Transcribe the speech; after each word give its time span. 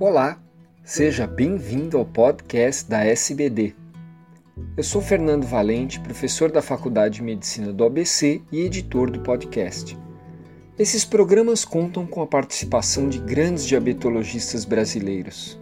Olá, 0.00 0.40
seja 0.82 1.24
bem-vindo 1.24 1.96
ao 1.96 2.04
podcast 2.04 2.90
da 2.90 3.04
SBD. 3.04 3.76
Eu 4.76 4.82
sou 4.82 5.00
Fernando 5.00 5.46
Valente, 5.46 6.00
professor 6.00 6.50
da 6.50 6.60
Faculdade 6.60 7.14
de 7.14 7.22
Medicina 7.22 7.72
do 7.72 7.84
ABC 7.84 8.42
e 8.50 8.62
editor 8.62 9.08
do 9.08 9.20
podcast. 9.20 9.96
Esses 10.76 11.04
programas 11.04 11.64
contam 11.64 12.08
com 12.08 12.20
a 12.20 12.26
participação 12.26 13.08
de 13.08 13.20
grandes 13.20 13.64
diabetologistas 13.64 14.64
brasileiros. 14.64 15.56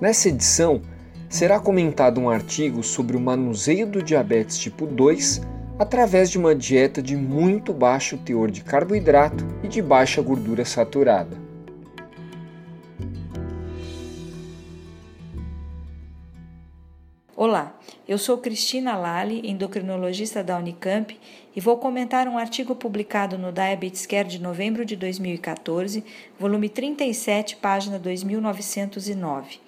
Nessa 0.00 0.28
edição, 0.28 0.82
será 1.28 1.60
comentado 1.60 2.20
um 2.20 2.28
artigo 2.28 2.82
sobre 2.82 3.16
o 3.16 3.20
manuseio 3.20 3.86
do 3.86 4.02
diabetes 4.02 4.58
tipo 4.58 4.88
2 4.88 5.40
através 5.78 6.30
de 6.30 6.36
uma 6.36 6.52
dieta 6.52 7.00
de 7.00 7.16
muito 7.16 7.72
baixo 7.72 8.18
teor 8.18 8.50
de 8.50 8.64
carboidrato 8.64 9.46
e 9.62 9.68
de 9.68 9.80
baixa 9.80 10.20
gordura 10.20 10.64
saturada. 10.64 11.49
Olá, 17.42 17.74
eu 18.06 18.18
sou 18.18 18.36
Cristina 18.36 18.98
Lali, 18.98 19.40
endocrinologista 19.48 20.44
da 20.44 20.58
Unicamp, 20.58 21.18
e 21.56 21.58
vou 21.58 21.78
comentar 21.78 22.28
um 22.28 22.36
artigo 22.36 22.74
publicado 22.74 23.38
no 23.38 23.50
Diabetes 23.50 24.04
Care 24.04 24.28
de 24.28 24.38
novembro 24.38 24.84
de 24.84 24.94
2014, 24.94 26.04
volume 26.38 26.68
37, 26.68 27.56
página 27.56 27.98
2909. 27.98 29.58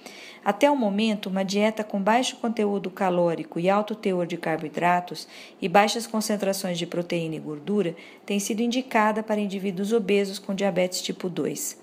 Até 0.45 0.71
o 0.71 0.77
momento, 0.77 1.31
uma 1.31 1.47
dieta 1.47 1.83
com 1.83 1.99
baixo 1.99 2.37
conteúdo 2.37 2.91
calórico 2.91 3.59
e 3.59 3.71
alto 3.71 3.95
teor 3.95 4.27
de 4.27 4.37
carboidratos 4.37 5.27
e 5.59 5.67
baixas 5.67 6.07
concentrações 6.07 6.77
de 6.77 6.87
proteína 6.87 7.37
e 7.37 7.41
gordura 7.41 7.97
tem 8.27 8.39
sido 8.39 8.61
indicada 8.61 9.23
para 9.23 9.41
indivíduos 9.41 9.95
obesos 9.95 10.39
com 10.39 10.55
diabetes 10.55 11.01
tipo 11.01 11.27
2. 11.27 11.81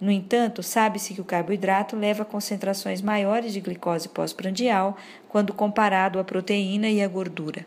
No 0.00 0.10
entanto, 0.10 0.62
sabe-se 0.62 1.12
que 1.12 1.20
o 1.20 1.24
carboidrato 1.24 1.94
leva 1.94 2.22
a 2.22 2.26
concentrações 2.26 3.02
maiores 3.02 3.52
de 3.52 3.60
glicose 3.60 4.08
pós-prandial 4.08 4.96
quando 5.28 5.52
comparado 5.52 6.18
à 6.18 6.24
proteína 6.24 6.88
e 6.88 7.02
à 7.02 7.06
gordura. 7.06 7.66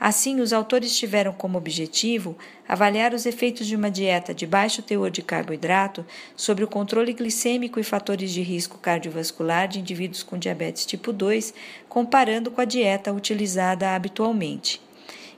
Assim, 0.00 0.40
os 0.40 0.52
autores 0.52 0.96
tiveram 0.96 1.32
como 1.32 1.56
objetivo 1.56 2.36
avaliar 2.68 3.14
os 3.14 3.26
efeitos 3.26 3.66
de 3.66 3.76
uma 3.76 3.90
dieta 3.90 4.34
de 4.34 4.46
baixo 4.46 4.82
teor 4.82 5.10
de 5.10 5.22
carboidrato 5.22 6.04
sobre 6.34 6.64
o 6.64 6.68
controle 6.68 7.12
glicêmico 7.12 7.78
e 7.78 7.84
fatores 7.84 8.32
de 8.32 8.42
risco 8.42 8.78
cardiovascular 8.78 9.68
de 9.68 9.78
indivíduos 9.78 10.22
com 10.22 10.38
diabetes 10.38 10.84
tipo 10.84 11.12
2, 11.12 11.54
comparando 11.88 12.50
com 12.50 12.60
a 12.60 12.64
dieta 12.64 13.12
utilizada 13.12 13.94
habitualmente. 13.94 14.87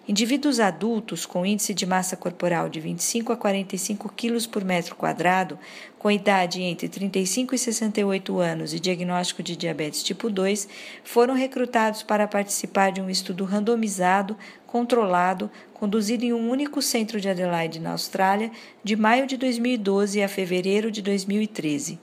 Indivíduos 0.09 0.59
adultos 0.59 1.27
com 1.27 1.45
índice 1.45 1.75
de 1.75 1.85
massa 1.85 2.17
corporal 2.17 2.69
de 2.69 2.81
25 2.81 3.33
a 3.33 3.37
45 3.37 4.13
kg 4.17 4.49
por 4.49 4.65
metro 4.65 4.97
quadrado, 4.97 5.59
com 5.99 6.11
idade 6.11 6.63
entre 6.63 6.89
35 6.89 7.55
e 7.55 7.59
68 7.59 8.39
anos 8.41 8.73
e 8.73 8.81
diagnóstico 8.81 9.43
de 9.43 9.55
diabetes 9.55 10.03
tipo 10.03 10.31
2, 10.31 10.67
foram 11.05 11.35
recrutados 11.35 12.03
para 12.03 12.27
participar 12.27 12.91
de 12.91 13.01
um 13.01 13.11
estudo 13.11 13.45
randomizado, 13.45 14.37
controlado, 14.67 15.51
conduzido 15.75 16.25
em 16.25 16.33
um 16.33 16.51
único 16.51 16.81
centro 16.81 17.21
de 17.21 17.29
Adelaide, 17.29 17.79
na 17.79 17.93
Austrália, 17.93 18.51
de 18.83 18.97
maio 18.97 19.27
de 19.27 19.37
2012 19.37 20.23
a 20.23 20.29
fevereiro 20.29 20.91
de 20.91 21.03
2013. 21.03 22.01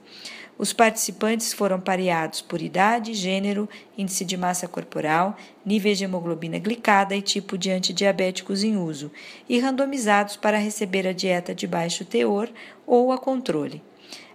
Os 0.58 0.72
participantes 0.72 1.52
foram 1.52 1.80
pareados 1.80 2.42
por 2.42 2.60
idade, 2.60 3.14
gênero, 3.14 3.68
índice 3.96 4.24
de 4.24 4.36
massa 4.36 4.66
corporal, 4.66 5.36
níveis 5.64 5.98
de 5.98 6.04
hemoglobina 6.04 6.58
glicada 6.58 7.14
e 7.14 7.22
tipo 7.22 7.56
de 7.56 7.70
antidiabéticos 7.70 8.64
em 8.64 8.76
uso, 8.76 9.12
e 9.48 9.60
randomizados 9.60 10.36
para 10.36 10.58
receber 10.58 11.06
a 11.06 11.12
dieta 11.12 11.54
de 11.54 11.68
baixo 11.68 12.04
teor 12.04 12.50
ou 12.84 13.12
a 13.12 13.18
controle. 13.18 13.80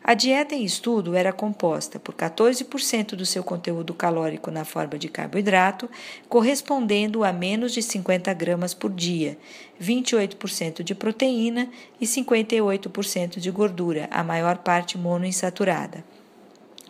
A 0.06 0.16
dieta 0.16 0.54
em 0.54 0.66
estudo 0.66 1.16
era 1.16 1.32
composta 1.32 1.98
por 1.98 2.14
14% 2.14 3.16
do 3.16 3.26
seu 3.26 3.42
conteúdo 3.42 3.94
calórico 3.94 4.52
na 4.52 4.66
forma 4.66 5.00
de 5.00 5.08
carboidrato, 5.08 5.90
correspondendo 6.28 7.24
a 7.24 7.32
menos 7.32 7.72
de 7.72 7.82
50 7.82 8.34
gramas 8.34 8.74
por 8.74 8.92
dia, 8.92 9.38
28% 9.82 10.84
de 10.84 10.94
proteína 10.94 11.70
e 12.02 12.06
58% 12.06 13.40
de 13.40 13.50
gordura, 13.50 14.10
a 14.12 14.26
maior 14.26 14.58
parte 14.58 14.98
monoinsaturada. 14.98 16.04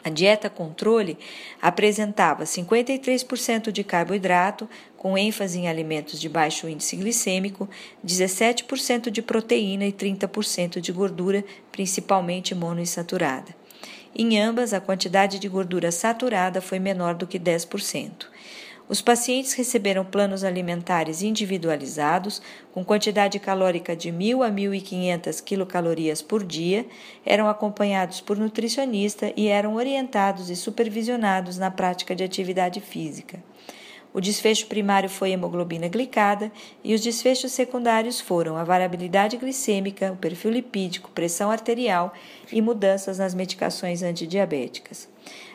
A 0.04 0.10
dieta 0.10 0.50
controle 0.50 1.18
apresentava 1.62 2.44
53% 2.44 3.72
de 3.72 3.84
carboidrato, 3.84 4.70
com 4.98 5.18
ênfase 5.18 5.60
em 5.60 5.68
alimentos 5.68 6.20
de 6.20 6.28
baixo 6.28 6.68
índice 6.68 6.96
glicêmico, 6.98 7.70
17% 8.06 9.10
de 9.10 9.22
proteína 9.22 9.86
e 9.86 9.94
30% 9.94 10.82
de 10.82 10.92
gordura, 10.92 11.44
principalmente 11.72 12.54
monoinsaturada. 12.54 13.56
Em 14.16 14.40
ambas, 14.40 14.74
a 14.74 14.82
quantidade 14.82 15.40
de 15.40 15.50
gordura 15.50 15.92
saturada 15.92 16.62
foi 16.62 16.80
menor 16.80 17.16
do 17.16 17.26
que 17.26 17.40
10%. 17.40 18.28
Os 18.90 19.02
pacientes 19.02 19.54
receberam 19.54 20.04
planos 20.04 20.44
alimentares 20.44 21.22
individualizados, 21.22 22.42
com 22.74 22.84
quantidade 22.84 23.40
calórica 23.40 23.96
de 23.96 24.12
1.000 24.12 24.46
a 24.46 24.52
1.500 24.52 25.42
quilocalorias 25.42 26.22
por 26.22 26.44
dia, 26.44 26.86
eram 27.26 27.48
acompanhados 27.48 28.20
por 28.20 28.38
nutricionista 28.38 29.32
e 29.38 29.48
eram 29.48 29.76
orientados 29.76 30.50
e 30.50 30.56
supervisionados 30.56 31.58
na 31.58 31.72
prática 31.72 32.14
de 32.14 32.26
atividade 32.26 32.82
física. 32.82 33.42
O 34.14 34.22
desfecho 34.22 34.68
primário 34.68 35.10
foi 35.10 35.32
hemoglobina 35.32 35.88
glicada 35.88 36.52
e 36.84 36.94
os 36.94 37.02
desfechos 37.02 37.52
secundários 37.52 38.22
foram 38.22 38.56
a 38.56 38.64
variabilidade 38.64 39.38
glicêmica, 39.38 40.12
o 40.12 40.18
perfil 40.18 40.52
lipídico, 40.52 41.10
pressão 41.10 41.50
arterial 41.50 42.14
e 42.52 42.62
mudanças 42.62 43.18
nas 43.18 43.34
medicações 43.34 44.04
antidiabéticas. 44.04 45.10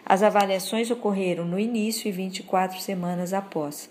As 0.09 0.23
avaliações 0.23 0.91
ocorreram 0.91 1.45
no 1.45 1.61
início 1.61 2.09
e 2.09 2.13
24 2.13 2.81
semanas 2.81 3.35
após. 3.35 3.91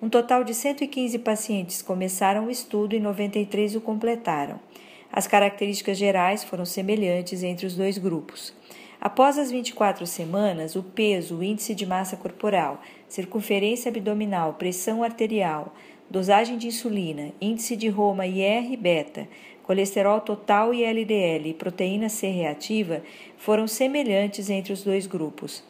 Um 0.00 0.10
total 0.10 0.44
de 0.44 0.52
115 0.52 1.18
pacientes 1.20 1.80
começaram 1.80 2.44
o 2.44 2.50
estudo 2.50 2.94
e 2.94 3.00
93 3.00 3.74
o 3.74 3.80
completaram. 3.80 4.60
As 5.10 5.26
características 5.26 5.96
gerais 5.96 6.44
foram 6.44 6.66
semelhantes 6.66 7.42
entre 7.42 7.66
os 7.66 7.74
dois 7.74 7.96
grupos. 7.96 8.52
Após 9.00 9.38
as 9.38 9.50
24 9.50 10.06
semanas, 10.06 10.76
o 10.76 10.82
peso, 10.82 11.38
o 11.38 11.42
índice 11.42 11.74
de 11.74 11.86
massa 11.86 12.14
corporal, 12.14 12.82
circunferência 13.08 13.88
abdominal, 13.88 14.54
pressão 14.54 15.02
arterial, 15.02 15.74
dosagem 16.10 16.58
de 16.58 16.66
insulina, 16.66 17.32
índice 17.40 17.76
de 17.76 17.88
Roma 17.88 18.26
e 18.26 18.40
R 18.40 18.76
beta, 18.76 19.28
colesterol 19.62 20.20
total 20.20 20.74
e 20.74 20.84
LDL 20.84 21.48
e 21.48 21.54
proteína 21.54 22.08
C 22.08 22.28
reativa 22.28 23.02
foram 23.36 23.66
semelhantes 23.66 24.50
entre 24.50 24.72
os 24.72 24.82
dois 24.82 25.06
grupos. 25.06 25.64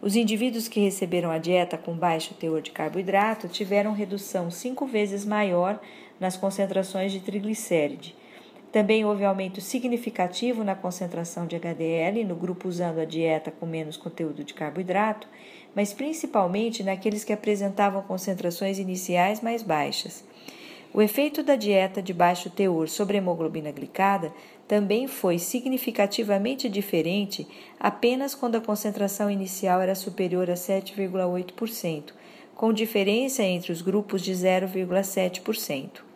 Os 0.00 0.16
indivíduos 0.16 0.66
que 0.66 0.80
receberam 0.80 1.30
a 1.30 1.36
dieta 1.36 1.76
com 1.76 1.92
baixo 1.92 2.32
teor 2.34 2.62
de 2.62 2.70
carboidrato 2.70 3.48
tiveram 3.48 3.92
redução 3.92 4.50
cinco 4.50 4.86
vezes 4.86 5.26
maior 5.26 5.78
nas 6.18 6.36
concentrações 6.36 7.12
de 7.12 7.20
triglicéride, 7.20 8.14
também 8.72 9.04
houve 9.04 9.24
aumento 9.24 9.60
significativo 9.60 10.62
na 10.62 10.76
concentração 10.76 11.46
de 11.46 11.56
HDL 11.56 12.24
no 12.24 12.36
grupo 12.36 12.68
usando 12.68 13.00
a 13.00 13.04
dieta 13.04 13.50
com 13.50 13.66
menos 13.66 13.96
conteúdo 13.96 14.44
de 14.44 14.54
carboidrato, 14.54 15.26
mas 15.74 15.92
principalmente 15.92 16.82
naqueles 16.82 17.24
que 17.24 17.32
apresentavam 17.32 18.02
concentrações 18.02 18.78
iniciais 18.78 19.40
mais 19.40 19.62
baixas. 19.62 20.24
O 20.92 21.00
efeito 21.00 21.42
da 21.42 21.54
dieta 21.54 22.02
de 22.02 22.12
baixo 22.12 22.50
teor 22.50 22.88
sobre 22.88 23.16
a 23.16 23.18
hemoglobina 23.18 23.70
glicada 23.70 24.32
também 24.66 25.06
foi 25.06 25.38
significativamente 25.38 26.68
diferente 26.68 27.46
apenas 27.78 28.34
quando 28.34 28.56
a 28.56 28.60
concentração 28.60 29.30
inicial 29.30 29.80
era 29.80 29.94
superior 29.94 30.50
a 30.50 30.54
7,8%, 30.54 32.12
com 32.54 32.72
diferença 32.72 33.42
entre 33.42 33.72
os 33.72 33.82
grupos 33.82 34.22
de 34.22 34.32
0,7%. 34.32 36.09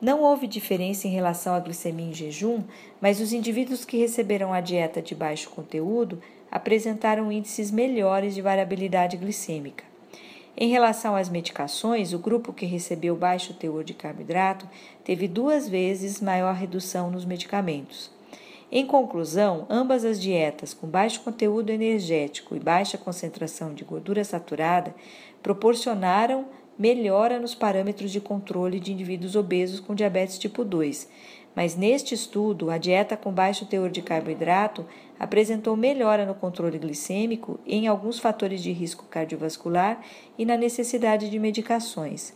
Não 0.00 0.22
houve 0.22 0.46
diferença 0.46 1.08
em 1.08 1.10
relação 1.10 1.54
à 1.54 1.60
glicemia 1.60 2.06
em 2.06 2.14
jejum, 2.14 2.62
mas 3.00 3.20
os 3.20 3.32
indivíduos 3.32 3.84
que 3.84 3.96
receberam 3.96 4.52
a 4.52 4.60
dieta 4.60 5.02
de 5.02 5.12
baixo 5.12 5.50
conteúdo 5.50 6.20
apresentaram 6.50 7.32
índices 7.32 7.70
melhores 7.70 8.34
de 8.34 8.40
variabilidade 8.40 9.16
glicêmica. 9.16 9.84
Em 10.56 10.68
relação 10.68 11.16
às 11.16 11.28
medicações, 11.28 12.12
o 12.12 12.18
grupo 12.18 12.52
que 12.52 12.66
recebeu 12.66 13.16
baixo 13.16 13.54
teor 13.54 13.82
de 13.82 13.94
carboidrato 13.94 14.68
teve 15.04 15.26
duas 15.26 15.68
vezes 15.68 16.20
maior 16.20 16.54
redução 16.54 17.10
nos 17.10 17.24
medicamentos. 17.24 18.10
Em 18.70 18.86
conclusão, 18.86 19.66
ambas 19.70 20.04
as 20.04 20.20
dietas 20.20 20.74
com 20.74 20.86
baixo 20.86 21.22
conteúdo 21.22 21.70
energético 21.70 22.54
e 22.54 22.60
baixa 22.60 22.98
concentração 22.98 23.72
de 23.72 23.82
gordura 23.82 24.22
saturada 24.24 24.94
proporcionaram 25.42 26.46
melhora 26.78 27.40
nos 27.40 27.54
parâmetros 27.54 28.12
de 28.12 28.20
controle 28.20 28.78
de 28.78 28.92
indivíduos 28.92 29.34
obesos 29.34 29.80
com 29.80 29.94
diabetes 29.94 30.38
tipo 30.38 30.64
2, 30.64 31.08
mas 31.58 31.74
neste 31.74 32.14
estudo, 32.14 32.70
a 32.70 32.78
dieta 32.78 33.16
com 33.16 33.32
baixo 33.32 33.66
teor 33.66 33.90
de 33.90 34.00
carboidrato 34.00 34.86
apresentou 35.18 35.76
melhora 35.76 36.24
no 36.24 36.34
controle 36.34 36.78
glicêmico 36.78 37.58
em 37.66 37.88
alguns 37.88 38.20
fatores 38.20 38.62
de 38.62 38.70
risco 38.70 39.06
cardiovascular 39.10 40.00
e 40.38 40.44
na 40.44 40.56
necessidade 40.56 41.28
de 41.28 41.36
medicações. 41.36 42.32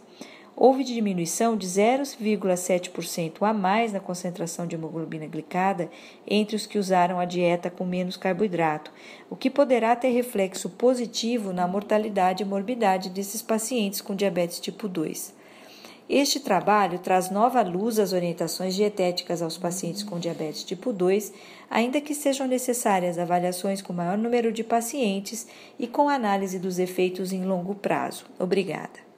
Houve 0.57 0.85
diminuição 0.85 1.57
de 1.57 1.67
0,7% 1.67 3.43
a 3.43 3.53
mais 3.53 3.93
na 3.93 4.01
concentração 4.01 4.67
de 4.67 4.77
hemoglobina 4.77 5.27
glicada 5.27 5.91
entre 6.27 6.57
os 6.57 6.67
que 6.67 6.79
usaram 6.79 7.19
a 7.19 7.25
dieta 7.25 7.71
com 7.71 7.85
menos 7.85 8.17
carboidrato, 8.17 8.93
o 9.31 9.37
que 9.37 9.51
poderá 9.51 9.97
ter 9.97 10.11
reflexo 10.11 10.71
positivo 10.71 11.53
na 11.53 11.67
mortalidade 11.67 12.43
e 12.43 12.47
morbidade 12.47 13.11
desses 13.11 13.43
pacientes 13.43 14.01
com 14.01 14.15
diabetes 14.15 14.61
tipo 14.61 14.89
2. 14.89 15.43
Este 16.09 16.41
trabalho 16.41 16.99
traz 16.99 17.31
nova 17.31 17.63
luz 17.63 17.99
às 17.99 18.13
orientações 18.13 18.75
dietéticas 18.75 19.41
aos 19.41 19.57
pacientes 19.57 20.03
com 20.03 20.19
diabetes 20.19 20.65
tipo 20.65 20.93
2, 20.93 21.33
ainda 21.71 22.01
que 22.01 22.15
sejam 22.15 22.47
necessárias 22.47 23.19
avaliações 23.19 23.81
com 23.81 23.93
maior 23.93 24.19
número 24.19 24.53
de 24.53 24.63
pacientes 24.63 25.47
e 25.79 25.87
com 25.87 26.09
análise 26.09 26.59
dos 26.59 26.79
efeitos 26.79 27.33
em 27.33 27.45
longo 27.45 27.75
prazo. 27.75 28.27
Obrigada. 28.39 29.12